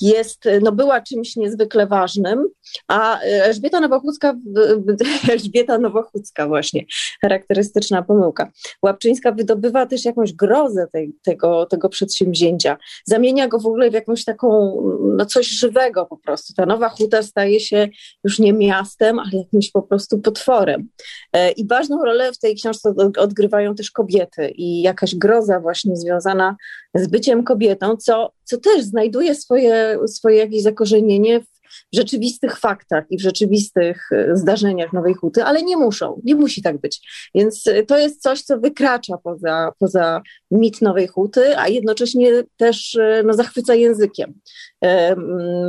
jest, 0.00 0.44
no 0.62 0.72
była 0.72 1.00
czymś 1.00 1.36
niezwykle 1.36 1.86
ważnym, 1.86 2.48
a 2.88 3.20
Elżbieta 3.20 3.80
Nowochódzka, 3.80 4.34
Elżbieta 5.32 5.78
Nowochódzka 5.78 6.48
właśnie, 6.48 6.84
charakterystyczna 7.22 8.02
pomyłka. 8.02 8.52
Łapczyńska 8.82 9.32
wydobywa 9.32 9.86
też 9.86 10.04
jakąś 10.04 10.32
grozę 10.32 10.86
tej, 10.92 11.12
tego, 11.22 11.66
tego 11.66 11.88
przedsięwzięcia, 11.88 12.76
zamienia 13.04 13.48
go 13.48 13.58
w 13.58 13.66
ogóle 13.66 13.90
w 13.90 13.94
jakąś 13.94 14.24
taką, 14.24 14.76
no 15.16 15.26
coś 15.26 15.48
żywego 15.48 16.06
po 16.06 16.16
prostu. 16.16 16.54
Ta 16.54 16.66
Nowa 16.66 16.88
Huta 16.88 17.22
staje 17.22 17.60
się 17.60 17.88
już 18.24 18.38
nie 18.38 18.52
miastem, 18.52 19.18
ale 19.18 19.30
jakimś 19.32 19.70
po 19.70 19.82
prostu 19.82 20.18
potworem. 20.18 20.88
E, 21.32 21.50
I 21.50 21.66
ważną 21.66 22.04
rolę 22.04 22.32
w 22.32 22.38
tej 22.38 22.54
książce 22.54 22.94
odgrywają 23.18 23.74
też 23.74 23.90
kobiety 23.90 24.48
i 24.48 24.82
jakaś 24.82 25.14
groza 25.14 25.60
właśnie 25.60 25.96
związana 25.96 26.56
z 26.96 27.06
byciem 27.06 27.44
kobietą, 27.44 27.96
co, 27.96 28.32
co 28.44 28.58
też 28.58 28.84
znajduje 28.84 29.34
swoje, 29.34 29.98
swoje 30.06 30.36
jakieś 30.36 30.62
zakorzenienie 30.62 31.40
w 31.40 31.96
rzeczywistych 31.96 32.58
faktach 32.58 33.04
i 33.10 33.18
w 33.18 33.20
rzeczywistych 33.20 34.08
e, 34.12 34.36
zdarzeniach 34.36 34.92
Nowej 34.92 35.14
Huty, 35.14 35.44
ale 35.44 35.62
nie 35.62 35.76
muszą, 35.76 36.20
nie 36.24 36.34
musi 36.34 36.62
tak 36.62 36.80
być. 36.80 37.00
Więc 37.34 37.66
e, 37.66 37.82
to 37.82 37.98
jest 37.98 38.22
coś, 38.22 38.42
co 38.42 38.58
wykracza 38.58 39.18
poza, 39.18 39.72
poza 39.78 40.22
mit 40.50 40.82
Nowej 40.82 41.06
Huty, 41.08 41.58
a 41.58 41.68
jednocześnie 41.68 42.32
też 42.56 42.94
e, 42.94 43.22
no, 43.26 43.34
zachwyca 43.34 43.74
językiem. 43.74 44.34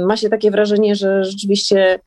Ma 0.07 0.17
się 0.17 0.29
takie 0.29 0.51
wrażenie, 0.51 0.96
że 0.96 1.24
rzeczywiście 1.24 2.00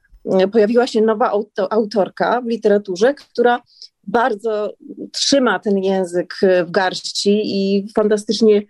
pojawiła 0.53 0.87
się 0.87 1.03
nowa 1.03 1.33
autorka 1.71 2.41
w 2.41 2.47
literaturze, 2.47 3.15
która 3.15 3.63
bardzo 4.07 4.75
trzyma 5.13 5.59
ten 5.59 5.79
język 5.79 6.35
w 6.67 6.71
garści 6.71 7.41
i 7.45 7.87
fantastycznie 7.95 8.63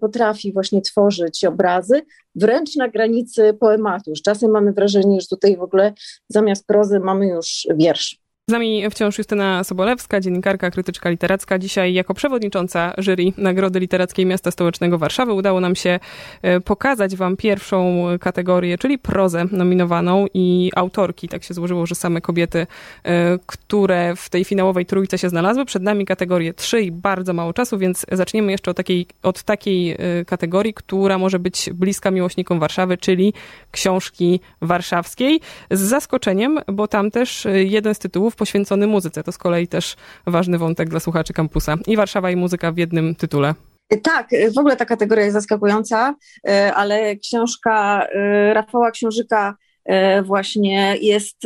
potrafi 0.00 0.52
właśnie 0.52 0.80
tworzyć 0.80 1.44
obrazy, 1.44 2.02
wręcz 2.34 2.76
na 2.76 2.88
granicy 2.88 3.54
poematu. 3.60 4.12
Czasem 4.24 4.50
mamy 4.50 4.72
wrażenie, 4.72 5.20
że 5.20 5.26
tutaj 5.26 5.56
w 5.56 5.62
ogóle 5.62 5.92
zamiast 6.28 6.66
prozy 6.66 7.00
mamy 7.00 7.28
już 7.28 7.66
wiersz. 7.76 8.20
Z 8.50 8.52
nami 8.52 8.90
wciąż 8.90 9.18
Justyna 9.18 9.64
Sobolewska, 9.64 10.20
dziennikarka, 10.20 10.70
krytyczka 10.70 11.10
literacka. 11.10 11.58
Dzisiaj 11.58 11.94
jako 11.94 12.14
przewodnicząca 12.14 12.94
jury 12.98 13.24
Nagrody 13.36 13.80
Literackiej 13.80 14.26
Miasta 14.26 14.50
Stołecznego 14.50 14.98
Warszawy 14.98 15.32
udało 15.32 15.60
nam 15.60 15.76
się 15.76 16.00
e, 16.42 16.60
pokazać 16.60 17.16
wam 17.16 17.36
pierwszą 17.36 18.04
kategorię, 18.20 18.78
czyli 18.78 18.98
prozę 18.98 19.44
nominowaną 19.52 20.26
i 20.34 20.70
autorki. 20.76 21.28
Tak 21.28 21.44
się 21.44 21.54
złożyło, 21.54 21.86
że 21.86 21.94
same 21.94 22.20
kobiety, 22.20 22.66
e, 23.04 23.38
które 23.46 24.16
w 24.16 24.28
tej 24.28 24.44
finałowej 24.44 24.86
trójce 24.86 25.18
się 25.18 25.28
znalazły. 25.28 25.64
Przed 25.64 25.82
nami 25.82 26.06
kategorie 26.06 26.54
trzy 26.54 26.82
i 26.82 26.92
bardzo 26.92 27.32
mało 27.32 27.52
czasu, 27.52 27.78
więc 27.78 28.06
zaczniemy 28.12 28.52
jeszcze 28.52 28.70
od 28.70 28.76
takiej, 28.76 29.06
od 29.22 29.42
takiej 29.42 29.90
e, 29.92 29.96
kategorii, 30.26 30.74
która 30.74 31.18
może 31.18 31.38
być 31.38 31.70
bliska 31.74 32.10
miłośnikom 32.10 32.60
Warszawy, 32.60 32.98
czyli 32.98 33.32
książki 33.70 34.40
warszawskiej. 34.60 35.40
Z 35.70 35.80
zaskoczeniem, 35.80 36.58
bo 36.66 36.88
tam 36.88 37.10
też 37.10 37.46
jeden 37.64 37.94
z 37.94 37.98
tytułów 37.98 38.36
poświęcony 38.40 38.86
muzyce. 38.86 39.22
To 39.22 39.32
z 39.32 39.38
kolei 39.38 39.68
też 39.68 39.96
ważny 40.26 40.58
wątek 40.58 40.88
dla 40.88 41.00
słuchaczy 41.00 41.32
kampusa. 41.32 41.76
I 41.86 41.96
Warszawa 41.96 42.30
i 42.30 42.36
muzyka 42.36 42.72
w 42.72 42.76
jednym 42.78 43.14
tytule. 43.14 43.54
Tak, 44.02 44.28
w 44.54 44.58
ogóle 44.58 44.76
ta 44.76 44.84
kategoria 44.84 45.24
jest 45.24 45.34
zaskakująca, 45.34 46.14
e, 46.48 46.74
ale 46.74 47.16
książka 47.16 48.06
e, 48.06 48.54
Rafała 48.54 48.90
Książyka 48.90 49.56
e, 49.84 50.22
właśnie 50.22 50.96
jest 51.00 51.36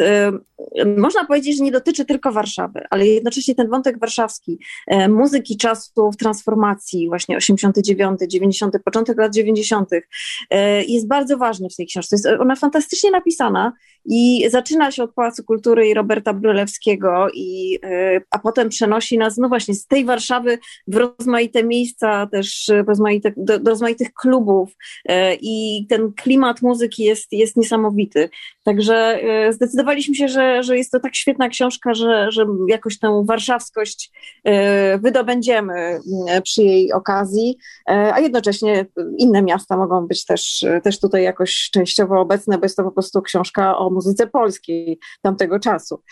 można 0.96 1.24
powiedzieć, 1.24 1.58
że 1.58 1.64
nie 1.64 1.72
dotyczy 1.72 2.04
tylko 2.04 2.32
Warszawy, 2.32 2.80
ale 2.90 3.06
jednocześnie 3.06 3.54
ten 3.54 3.68
wątek 3.68 3.98
warszawski, 3.98 4.58
e, 4.86 5.08
muzyki 5.08 5.56
czasów 5.56 6.16
transformacji, 6.16 7.08
właśnie 7.08 7.36
89, 7.36 8.20
90, 8.26 8.76
początek 8.84 9.18
lat 9.18 9.34
90., 9.34 9.90
e, 10.50 10.84
jest 10.84 11.06
bardzo 11.06 11.38
ważny 11.38 11.68
w 11.68 11.76
tej 11.76 11.86
książce. 11.86 12.16
Jest 12.16 12.26
ona 12.40 12.56
fantastycznie 12.56 13.10
napisana 13.10 13.72
i 14.04 14.46
zaczyna 14.50 14.90
się 14.90 15.02
od 15.02 15.14
Pałacu 15.14 15.44
Kultury 15.44 15.88
i 15.88 15.94
Roberta 15.94 16.32
Brylewskiego, 16.32 17.26
i, 17.34 17.78
e, 17.82 18.20
a 18.30 18.38
potem 18.38 18.68
przenosi 18.68 19.18
nas, 19.18 19.36
no 19.36 19.48
właśnie, 19.48 19.74
z 19.74 19.86
tej 19.86 20.04
Warszawy 20.04 20.58
w 20.88 20.96
rozmaite 20.96 21.64
miejsca, 21.64 22.26
też 22.26 22.70
rozmaite, 22.88 23.32
do, 23.36 23.58
do 23.58 23.70
rozmaitych 23.70 24.14
klubów 24.14 24.70
i 25.40 25.86
ten 25.88 26.12
klimat 26.12 26.62
muzyki 26.62 27.04
jest, 27.04 27.32
jest 27.32 27.56
niesamowity. 27.56 28.30
Także 28.64 29.20
zdecydowaliśmy 29.50 30.14
się, 30.14 30.28
że 30.28 30.43
że, 30.60 30.76
jest 30.76 30.92
to 30.92 31.00
tak 31.00 31.16
świetna 31.16 31.48
książka, 31.48 31.94
że, 31.94 32.32
że 32.32 32.46
jakoś 32.68 32.98
tę 32.98 33.24
warszawskość 33.26 34.12
e, 34.44 34.98
wydobędziemy 34.98 36.00
e, 36.28 36.42
przy 36.42 36.62
jej 36.62 36.92
okazji, 36.92 37.56
e, 37.90 38.14
a 38.14 38.20
jednocześnie 38.20 38.86
inne 39.18 39.42
miasta 39.42 39.76
mogą 39.76 40.06
być 40.06 40.24
też, 40.24 40.64
też 40.82 41.00
tutaj 41.00 41.22
jakoś 41.22 41.70
częściowo 41.72 42.20
obecne, 42.20 42.58
bo 42.58 42.64
jest 42.64 42.76
to 42.76 42.84
po 42.84 42.92
prostu 42.92 43.22
książka 43.22 43.78
o 43.78 43.90
muzyce 43.90 44.26
polskiej 44.26 44.98
tamtego 45.22 45.58
czasu. 45.58 46.02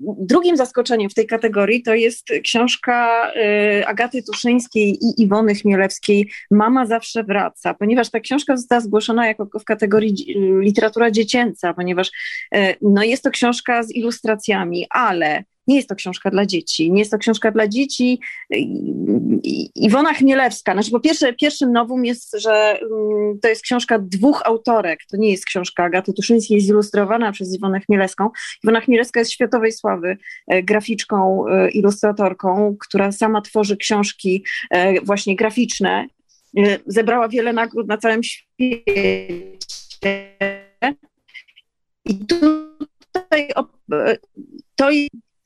Drugim 0.00 0.56
zaskoczeniem 0.56 1.10
w 1.10 1.14
tej 1.14 1.26
kategorii 1.26 1.82
to 1.82 1.94
jest 1.94 2.28
książka 2.44 3.26
Agaty 3.86 4.22
Tuszyńskiej 4.22 4.90
i 4.90 5.22
Iwony 5.22 5.54
Chmielewskiej 5.54 6.30
Mama 6.50 6.86
zawsze 6.86 7.24
wraca, 7.24 7.74
ponieważ 7.74 8.10
ta 8.10 8.20
książka 8.20 8.56
została 8.56 8.80
zgłoszona 8.80 9.26
jako 9.26 9.48
w 9.60 9.64
kategorii 9.64 10.14
literatura 10.60 11.10
dziecięca, 11.10 11.74
ponieważ 11.74 12.10
no 12.96 13.02
jest 13.02 13.22
to 13.22 13.30
książka 13.30 13.82
z 13.82 13.90
ilustracjami, 13.90 14.86
ale 14.90 15.44
nie 15.66 15.76
jest 15.76 15.88
to 15.88 15.94
książka 15.94 16.30
dla 16.30 16.46
dzieci. 16.46 16.92
Nie 16.92 16.98
jest 16.98 17.10
to 17.10 17.18
książka 17.18 17.50
dla 17.50 17.68
dzieci. 17.68 18.20
Iwona 19.74 20.14
Chmielewska, 20.14 20.72
znaczy 20.72 20.90
po 20.90 21.00
pierwsze, 21.00 21.32
pierwszym 21.32 21.72
nowum 21.72 22.04
jest, 22.04 22.36
że 22.40 22.78
mm, 22.80 23.38
to 23.42 23.48
jest 23.48 23.62
książka 23.62 23.98
dwóch 23.98 24.42
autorek. 24.44 25.00
To 25.10 25.16
nie 25.16 25.30
jest 25.30 25.44
książka 25.44 25.84
Agaty 25.84 26.12
Tuszyńskiej, 26.12 26.54
jest 26.54 26.66
zilustrowana 26.66 27.32
przez 27.32 27.54
Iwonę 27.54 27.80
Chmielewską. 27.80 28.30
Iwona 28.64 28.80
Chmielewska 28.80 29.20
jest 29.20 29.32
światowej 29.32 29.72
sławy 29.72 30.16
e, 30.46 30.62
graficzką, 30.62 31.48
e, 31.48 31.70
ilustratorką, 31.70 32.76
która 32.80 33.12
sama 33.12 33.40
tworzy 33.40 33.76
książki 33.76 34.44
e, 34.70 35.00
właśnie 35.00 35.36
graficzne. 35.36 36.06
Zebrała 36.86 37.28
wiele 37.28 37.52
nagród 37.52 37.88
na 37.88 37.98
całym 37.98 38.22
świecie. 38.22 39.26
I 42.06 42.18
tu 42.26 42.36
tutaj 43.12 43.48
o, 43.54 43.66
to 44.74 44.88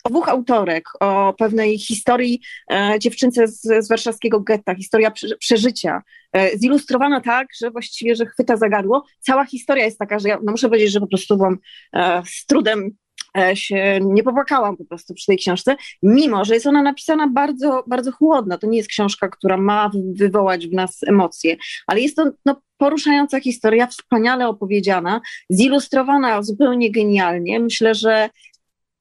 o 0.04 0.08
dwóch 0.08 0.28
autorek, 0.28 0.84
o 1.00 1.34
pewnej 1.38 1.78
historii 1.78 2.40
e, 2.72 2.94
dziewczynce 2.98 3.48
z, 3.48 3.60
z 3.60 3.88
warszawskiego 3.88 4.40
getta, 4.40 4.74
historia 4.74 5.12
przeżycia, 5.38 6.02
e, 6.32 6.58
zilustrowana 6.58 7.20
tak, 7.20 7.48
że 7.60 7.70
właściwie, 7.70 8.16
że 8.16 8.26
chwyta 8.26 8.56
zagadło. 8.56 9.04
Cała 9.20 9.44
historia 9.44 9.84
jest 9.84 9.98
taka, 9.98 10.18
że 10.18 10.28
ja 10.28 10.38
no 10.42 10.52
muszę 10.52 10.68
powiedzieć, 10.68 10.92
że 10.92 11.00
po 11.00 11.06
prostu 11.06 11.36
byłam 11.36 11.58
e, 11.94 12.22
z 12.26 12.46
trudem 12.46 12.90
się 13.54 13.98
nie 14.02 14.22
popłakałam 14.22 14.76
po 14.76 14.84
prostu 14.84 15.14
przy 15.14 15.26
tej 15.26 15.38
książce, 15.38 15.76
mimo 16.02 16.44
że 16.44 16.54
jest 16.54 16.66
ona 16.66 16.82
napisana 16.82 17.28
bardzo, 17.28 17.84
bardzo 17.86 18.12
chłodno. 18.12 18.58
To 18.58 18.66
nie 18.66 18.76
jest 18.76 18.88
książka, 18.88 19.28
która 19.28 19.56
ma 19.56 19.90
wywołać 20.14 20.68
w 20.68 20.72
nas 20.72 21.02
emocje, 21.06 21.56
ale 21.86 22.00
jest 22.00 22.16
to 22.16 22.30
no, 22.46 22.62
poruszająca 22.80 23.40
historia, 23.40 23.86
wspaniale 23.86 24.48
opowiedziana, 24.48 25.20
zilustrowana 25.50 26.42
zupełnie 26.42 26.92
genialnie. 26.92 27.60
Myślę, 27.60 27.94
że 27.94 28.30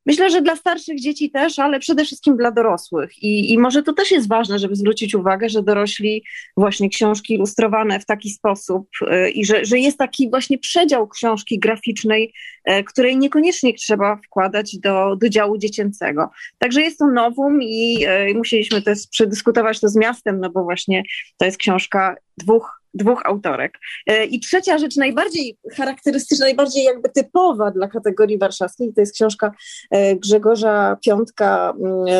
Myślę, 0.09 0.29
że 0.29 0.41
dla 0.41 0.55
starszych 0.55 0.99
dzieci 0.99 1.31
też, 1.31 1.59
ale 1.59 1.79
przede 1.79 2.05
wszystkim 2.05 2.37
dla 2.37 2.51
dorosłych. 2.51 3.23
I, 3.23 3.53
I 3.53 3.57
może 3.57 3.83
to 3.83 3.93
też 3.93 4.11
jest 4.11 4.27
ważne, 4.27 4.59
żeby 4.59 4.75
zwrócić 4.75 5.15
uwagę, 5.15 5.49
że 5.49 5.63
dorośli 5.63 6.23
właśnie 6.57 6.89
książki 6.89 7.33
ilustrowane 7.33 7.99
w 7.99 8.05
taki 8.05 8.29
sposób 8.29 8.87
yy, 9.01 9.29
i 9.29 9.45
że, 9.45 9.65
że 9.65 9.79
jest 9.79 9.97
taki 9.97 10.29
właśnie 10.29 10.57
przedział 10.57 11.07
książki 11.07 11.59
graficznej, 11.59 12.33
yy, 12.67 12.83
której 12.83 13.17
niekoniecznie 13.17 13.73
trzeba 13.73 14.15
wkładać 14.25 14.77
do, 14.77 15.15
do 15.15 15.29
działu 15.29 15.57
dziecięcego. 15.57 16.29
Także 16.57 16.81
jest 16.81 16.99
to 16.99 17.07
nowum 17.07 17.61
i 17.61 17.93
yy, 17.93 18.33
musieliśmy 18.33 18.81
też 18.81 18.99
przedyskutować 19.11 19.79
to 19.79 19.89
z 19.89 19.95
miastem, 19.95 20.39
no 20.39 20.49
bo 20.49 20.63
właśnie 20.63 21.03
to 21.37 21.45
jest 21.45 21.57
książka 21.57 22.15
dwóch 22.37 22.78
dwóch 22.93 23.25
autorek. 23.25 23.77
E, 24.07 24.25
I 24.25 24.39
trzecia 24.39 24.77
rzecz, 24.77 24.95
najbardziej 24.95 25.57
charakterystyczna, 25.73 26.45
najbardziej 26.45 26.83
jakby 26.83 27.09
typowa 27.09 27.71
dla 27.71 27.87
kategorii 27.87 28.37
warszawskiej, 28.37 28.93
to 28.93 29.01
jest 29.01 29.13
książka 29.13 29.51
e, 29.91 30.15
Grzegorza 30.15 30.97
Piątka, 31.05 31.73
mm, 31.79 32.05
e, 32.07 32.13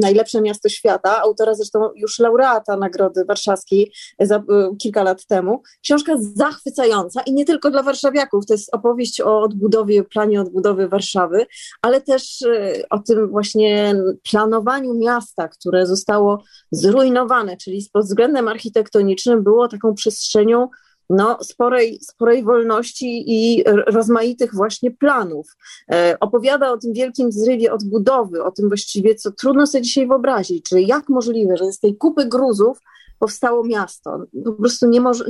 Najlepsze 0.00 0.40
miasto 0.40 0.68
świata, 0.68 1.20
autora 1.20 1.54
zresztą 1.54 1.90
już 1.96 2.18
laureata 2.18 2.76
Nagrody 2.76 3.24
Warszawskiej 3.24 3.92
za 4.20 4.42
kilka 4.78 5.02
lat 5.02 5.26
temu. 5.26 5.62
Książka 5.82 6.12
zachwycająca 6.18 7.22
i 7.22 7.32
nie 7.32 7.44
tylko 7.44 7.70
dla 7.70 7.82
warszawiaków, 7.82 8.46
to 8.46 8.54
jest 8.54 8.74
opowieść 8.74 9.20
o 9.20 9.40
odbudowie, 9.40 10.04
planie 10.04 10.40
odbudowy 10.40 10.88
Warszawy, 10.88 11.46
ale 11.82 12.00
też 12.00 12.44
o 12.90 12.98
tym 12.98 13.28
właśnie 13.28 13.94
planowaniu 14.30 14.94
miasta, 14.94 15.48
które 15.48 15.86
zostało 15.86 16.42
zrujnowane, 16.70 17.56
czyli 17.56 17.86
pod 17.92 18.04
względem 18.04 18.48
architektonicznym 18.48 19.42
było 19.42 19.68
taką 19.68 19.94
przestrzenią 19.94 20.11
przestrzenią 20.12 20.68
no, 21.10 21.38
sporej, 21.42 21.98
sporej 22.02 22.42
wolności 22.42 23.24
i 23.26 23.64
rozmaitych 23.86 24.54
właśnie 24.54 24.90
planów. 24.90 25.56
E, 25.92 26.16
opowiada 26.20 26.72
o 26.72 26.78
tym 26.78 26.92
wielkim 26.92 27.32
zrywie 27.32 27.72
odbudowy, 27.72 28.44
o 28.44 28.50
tym 28.50 28.68
właściwie, 28.68 29.14
co 29.14 29.30
trudno 29.30 29.66
sobie 29.66 29.82
dzisiaj 29.82 30.08
wyobrazić, 30.08 30.68
czyli 30.68 30.86
jak 30.86 31.08
możliwe, 31.08 31.56
że 31.56 31.72
z 31.72 31.78
tej 31.78 31.96
kupy 31.96 32.26
gruzów 32.26 32.78
powstało 33.22 33.64
miasto. 33.64 34.24
Po 34.44 34.52
prostu 34.52 34.88
nie 34.88 35.00
może, 35.00 35.24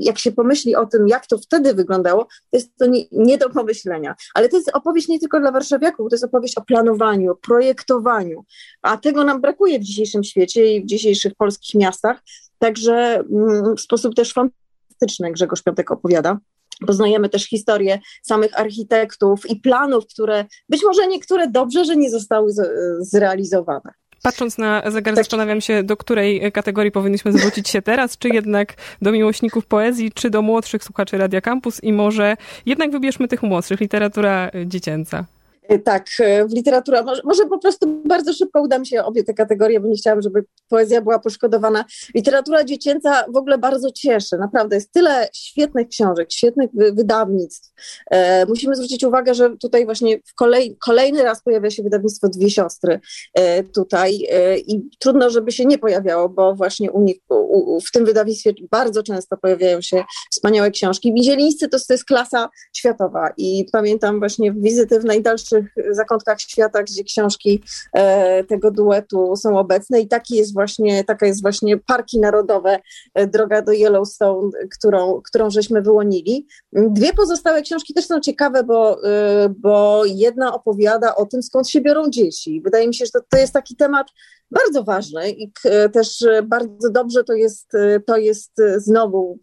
jak 0.00 0.18
się 0.18 0.32
pomyśli 0.32 0.76
o 0.76 0.86
tym, 0.86 1.08
jak 1.08 1.26
to 1.26 1.38
wtedy 1.38 1.74
wyglądało, 1.74 2.24
to 2.24 2.56
jest 2.56 2.76
to 2.76 2.86
nie, 2.86 3.04
nie 3.12 3.38
do 3.38 3.50
pomyślenia. 3.50 4.14
Ale 4.34 4.48
to 4.48 4.56
jest 4.56 4.70
opowieść 4.74 5.08
nie 5.08 5.18
tylko 5.18 5.40
dla 5.40 5.52
warszawiaków, 5.52 6.10
to 6.10 6.14
jest 6.14 6.24
opowieść 6.24 6.58
o 6.58 6.62
planowaniu, 6.62 7.32
o 7.32 7.34
projektowaniu, 7.34 8.44
a 8.82 8.96
tego 8.96 9.24
nam 9.24 9.40
brakuje 9.40 9.78
w 9.78 9.82
dzisiejszym 9.82 10.24
świecie 10.24 10.74
i 10.74 10.82
w 10.82 10.86
dzisiejszych 10.86 11.34
polskich 11.34 11.74
miastach, 11.74 12.22
Także 12.58 13.24
mm, 13.32 13.76
w 13.76 13.80
sposób 13.80 14.14
też 14.14 14.32
fantastyczny 14.32 15.32
Grzegorz 15.32 15.62
Piątek 15.62 15.90
opowiada. 15.90 16.38
Poznajemy 16.86 17.28
też 17.28 17.48
historię 17.48 18.00
samych 18.22 18.60
architektów 18.60 19.50
i 19.50 19.56
planów, 19.56 20.06
które 20.06 20.44
być 20.68 20.84
może 20.84 21.06
niektóre 21.06 21.50
dobrze, 21.50 21.84
że 21.84 21.96
nie 21.96 22.10
zostały 22.10 22.52
zrealizowane. 23.00 23.92
Patrząc 24.22 24.58
na 24.58 24.90
zegar, 24.90 25.14
tak. 25.14 25.24
zastanawiam 25.24 25.60
się, 25.60 25.82
do 25.82 25.96
której 25.96 26.52
kategorii 26.52 26.92
powinniśmy 26.92 27.32
zwrócić 27.32 27.68
się 27.68 27.82
teraz, 27.82 28.18
czy 28.18 28.28
jednak 28.28 28.74
do 29.02 29.12
miłośników 29.12 29.66
poezji, 29.66 30.12
czy 30.12 30.30
do 30.30 30.42
młodszych 30.42 30.84
słuchaczy 30.84 31.18
Radia 31.18 31.40
Campus 31.40 31.84
i 31.84 31.92
może 31.92 32.36
jednak 32.66 32.90
wybierzmy 32.90 33.28
tych 33.28 33.42
młodszych, 33.42 33.80
literatura 33.80 34.50
dziecięca. 34.66 35.24
Y, 35.72 35.78
tak, 35.78 36.06
w 36.48 36.54
literatura. 36.54 37.02
Może, 37.02 37.22
może, 37.24 37.46
po 37.46 37.58
prostu 37.58 38.02
bardzo 38.04 38.32
szybko 38.32 38.62
uda 38.62 38.78
mi 38.78 38.86
się 38.86 39.04
obie 39.04 39.24
te 39.24 39.34
kategorie, 39.34 39.80
bo 39.80 39.88
nie 39.88 39.96
chciałam, 39.96 40.22
żeby 40.22 40.44
poezja 40.68 41.00
była 41.00 41.18
poszkodowana. 41.18 41.84
Literatura 42.14 42.64
dziecięca 42.64 43.24
w 43.32 43.36
ogóle 43.36 43.58
bardzo 43.58 43.90
cieszy. 43.90 44.38
Naprawdę 44.38 44.76
jest 44.76 44.92
tyle 44.92 45.28
świetnych 45.34 45.88
książek, 45.88 46.32
świetnych 46.32 46.70
wydawnictw. 46.72 47.72
E, 48.10 48.46
musimy 48.46 48.76
zwrócić 48.76 49.04
uwagę, 49.04 49.34
że 49.34 49.56
tutaj 49.56 49.84
właśnie 49.84 50.18
w 50.24 50.34
kolej, 50.34 50.76
kolejny 50.80 51.22
raz 51.22 51.42
pojawia 51.42 51.70
się 51.70 51.82
wydawnictwo 51.82 52.28
Dwie 52.28 52.50
Siostry 52.50 53.00
e, 53.34 53.62
tutaj 53.62 54.26
e, 54.30 54.58
i 54.58 54.90
trudno, 54.98 55.30
żeby 55.30 55.52
się 55.52 55.64
nie 55.64 55.78
pojawiało, 55.78 56.28
bo 56.28 56.54
właśnie 56.54 56.92
u 56.92 57.02
nich, 57.02 57.16
u, 57.28 57.80
w 57.80 57.90
tym 57.92 58.04
wydawnictwie 58.04 58.52
bardzo 58.70 59.02
często 59.02 59.36
pojawiają 59.36 59.80
się 59.80 60.04
wspaniałe 60.30 60.70
książki. 60.70 61.14
Wizielińscy 61.14 61.68
to, 61.68 61.78
to 61.88 61.94
jest 61.94 62.04
klasa 62.04 62.48
światowa 62.72 63.32
i 63.36 63.66
pamiętam 63.72 64.18
właśnie 64.18 64.52
wizyty 64.52 65.00
w 65.00 65.04
najdalszych 65.04 65.57
najróżniejszych 65.58 65.94
zakątkach 65.94 66.40
świata, 66.40 66.82
gdzie 66.82 67.04
książki 67.04 67.62
e, 67.92 68.44
tego 68.44 68.70
duetu 68.70 69.36
są 69.36 69.58
obecne 69.58 70.00
i 70.00 70.08
taki 70.08 70.36
jest 70.36 70.54
właśnie, 70.54 71.04
taka 71.04 71.26
jest 71.26 71.42
właśnie 71.42 71.78
Parki 71.78 72.20
Narodowe, 72.20 72.78
e, 73.14 73.26
droga 73.26 73.62
do 73.62 73.72
Yellowstone, 73.72 74.50
którą, 74.78 75.20
którą 75.24 75.50
żeśmy 75.50 75.82
wyłonili. 75.82 76.46
Dwie 76.72 77.12
pozostałe 77.12 77.62
książki 77.62 77.94
też 77.94 78.06
są 78.06 78.20
ciekawe, 78.20 78.64
bo, 78.64 79.04
e, 79.04 79.48
bo 79.48 80.02
jedna 80.06 80.54
opowiada 80.54 81.14
o 81.14 81.26
tym, 81.26 81.42
skąd 81.42 81.68
się 81.68 81.80
biorą 81.80 82.10
dzieci. 82.10 82.60
Wydaje 82.64 82.88
mi 82.88 82.94
się, 82.94 83.04
że 83.04 83.10
to, 83.10 83.20
to 83.30 83.38
jest 83.38 83.52
taki 83.52 83.76
temat 83.76 84.06
bardzo 84.50 84.84
ważny 84.84 85.30
i 85.30 85.52
też 85.92 86.24
bardzo 86.44 86.90
dobrze 86.90 87.24
to 87.24 87.32
jest, 87.32 87.72
to 88.06 88.16
jest 88.16 88.52
znowu 88.76 89.38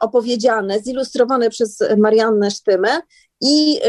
opowiedziane, 0.00 0.80
zilustrowane 0.80 1.50
przez 1.50 1.78
Mariannę 1.96 2.50
Sztymę 2.50 2.88
i 3.40 3.80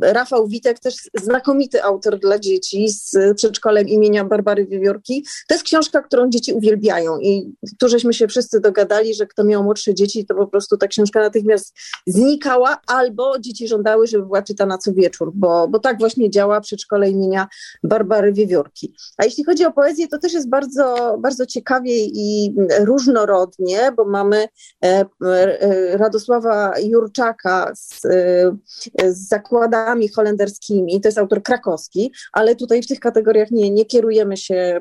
Rafał 0.00 0.48
Witek, 0.48 0.78
też 0.78 0.94
znakomity 1.14 1.82
autor 1.82 2.18
dla 2.18 2.38
dzieci 2.38 2.88
z 2.88 3.16
przedszkolem 3.36 3.88
imienia 3.88 4.24
Barbary 4.24 4.66
Wiewiórki. 4.66 5.24
To 5.48 5.54
jest 5.54 5.64
książka, 5.64 6.02
którą 6.02 6.30
dzieci 6.30 6.52
uwielbiają 6.52 7.18
i 7.18 7.52
tu 7.78 7.88
żeśmy 7.88 8.14
się 8.14 8.28
wszyscy 8.28 8.60
dogadali, 8.60 9.14
że 9.14 9.26
kto 9.26 9.44
miał 9.44 9.64
młodsze 9.64 9.94
dzieci, 9.94 10.26
to 10.26 10.34
po 10.34 10.46
prostu 10.46 10.76
ta 10.76 10.86
książka 10.86 11.20
natychmiast 11.20 11.74
znikała, 12.06 12.78
albo 12.86 13.38
dzieci 13.38 13.68
żądały, 13.68 14.06
żeby 14.06 14.26
była 14.26 14.42
czytana 14.42 14.78
co 14.78 14.92
wieczór, 14.92 15.32
bo, 15.34 15.68
bo 15.68 15.78
tak 15.78 15.98
właśnie 15.98 16.30
działa 16.30 16.60
przedszkole 16.60 17.10
imienia 17.10 17.48
Barbary 17.82 18.32
Wiewiórki. 18.32 18.94
A 19.18 19.24
jeśli 19.24 19.44
chodzi 19.44 19.64
o 19.64 19.72
poezję, 19.72 20.08
to 20.08 20.18
też 20.18 20.32
jest 20.32 20.48
bardzo, 20.48 21.16
bardzo 21.18 21.46
ciekawie 21.46 22.04
i 22.04 22.54
różnorodnie, 22.80 23.92
bo 23.96 24.04
mamy 24.04 24.48
e, 24.84 25.04
e, 25.24 25.96
Radosława 25.96 26.78
Jurczaka 26.78 27.65
z, 27.74 28.04
e, 28.04 29.12
z 29.12 29.28
zakładami 29.28 30.08
holenderskimi, 30.08 31.00
to 31.00 31.08
jest 31.08 31.18
autor 31.18 31.42
krakowski, 31.42 32.12
ale 32.32 32.56
tutaj 32.56 32.82
w 32.82 32.86
tych 32.86 33.00
kategoriach 33.00 33.50
nie, 33.50 33.70
nie 33.70 33.84
kierujemy 33.84 34.36
się 34.36 34.80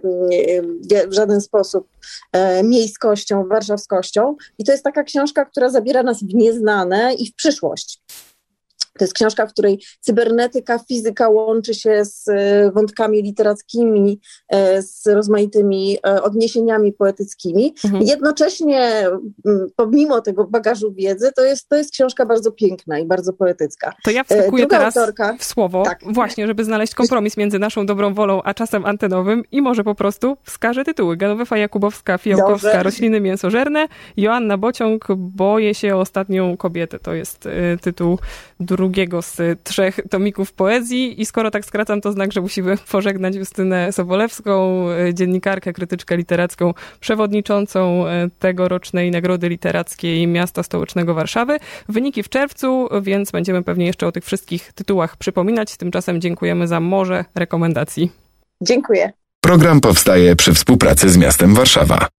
w 1.07 1.13
żaden 1.13 1.41
sposób 1.41 1.87
miejskością, 2.63 3.47
warszawskością. 3.47 4.35
I 4.57 4.63
to 4.63 4.71
jest 4.71 4.83
taka 4.83 5.03
książka, 5.03 5.45
która 5.45 5.69
zabiera 5.69 6.03
nas 6.03 6.23
w 6.23 6.33
nieznane 6.33 7.13
i 7.13 7.31
w 7.31 7.35
przyszłość. 7.35 8.01
To 8.97 9.03
jest 9.03 9.13
książka, 9.13 9.47
w 9.47 9.51
której 9.51 9.83
cybernetyka, 9.99 10.79
fizyka 10.79 11.29
łączy 11.29 11.73
się 11.73 12.05
z 12.05 12.27
e, 12.27 12.71
wątkami 12.71 13.23
literackimi, 13.23 14.19
e, 14.49 14.81
z 14.81 15.07
rozmaitymi 15.07 15.97
e, 16.07 16.23
odniesieniami 16.23 16.93
poetyckimi. 16.93 17.73
Mhm. 17.85 18.03
Jednocześnie, 18.03 19.07
pomimo 19.75 20.21
tego 20.21 20.43
bagażu 20.47 20.93
wiedzy, 20.93 21.31
to 21.35 21.45
jest, 21.45 21.69
to 21.69 21.75
jest 21.75 21.91
książka 21.91 22.25
bardzo 22.25 22.51
piękna 22.51 22.99
i 22.99 23.05
bardzo 23.05 23.33
poetycka. 23.33 23.93
To 24.03 24.11
ja 24.11 24.23
wskakuję 24.23 24.63
Druga 24.63 24.77
teraz 24.77 24.97
autorka, 24.97 25.35
w 25.39 25.43
słowo, 25.43 25.83
tak. 25.83 25.99
właśnie, 26.13 26.47
żeby 26.47 26.63
znaleźć 26.63 26.95
kompromis 26.95 27.37
między 27.37 27.59
naszą 27.59 27.85
dobrą 27.85 28.13
wolą, 28.13 28.41
a 28.43 28.53
czasem 28.53 28.85
antenowym 28.85 29.43
i 29.51 29.61
może 29.61 29.83
po 29.83 29.95
prostu 29.95 30.37
wskażę 30.43 30.83
tytuły. 30.83 31.17
Genowefa 31.17 31.57
Jakubowska, 31.57 32.17
Fijałkowska, 32.17 32.67
Dobrze. 32.67 32.83
Rośliny 32.83 33.21
mięsożerne, 33.21 33.87
Joanna 34.17 34.57
Bociąg, 34.57 35.07
Boję 35.17 35.73
się 35.73 35.95
o 35.95 35.99
ostatnią 35.99 36.57
kobietę. 36.57 36.99
To 36.99 37.13
jest 37.13 37.47
tytuł 37.81 38.19
drugi 38.59 38.84
drugiego 38.85 39.21
z 39.21 39.41
trzech 39.63 39.99
tomików 40.09 40.53
poezji 40.53 41.21
i 41.21 41.25
skoro 41.25 41.51
tak 41.51 41.65
skracam, 41.65 42.01
to 42.01 42.11
znak, 42.11 42.31
że 42.31 42.41
musimy 42.41 42.77
pożegnać 42.91 43.35
Justynę 43.35 43.91
Sobolewską, 43.91 44.85
e, 44.89 45.13
dziennikarkę, 45.13 45.73
krytyczkę 45.73 46.17
literacką, 46.17 46.73
przewodniczącą 46.99 48.07
e, 48.07 48.29
tegorocznej 48.39 49.11
Nagrody 49.11 49.49
Literackiej 49.49 50.27
Miasta 50.27 50.63
Stołecznego 50.63 51.13
Warszawy. 51.13 51.57
Wyniki 51.89 52.23
w 52.23 52.29
czerwcu, 52.29 52.89
więc 53.01 53.31
będziemy 53.31 53.63
pewnie 53.63 53.85
jeszcze 53.85 54.07
o 54.07 54.11
tych 54.11 54.23
wszystkich 54.25 54.73
tytułach 54.73 55.17
przypominać. 55.17 55.77
Tymczasem 55.77 56.21
dziękujemy 56.21 56.67
za 56.67 56.79
morze 56.79 57.25
rekomendacji. 57.35 58.11
Dziękuję. 58.61 59.11
Program 59.41 59.81
powstaje 59.81 60.35
przy 60.35 60.53
współpracy 60.53 61.09
z 61.09 61.17
miastem 61.17 61.53
Warszawa. 61.53 62.07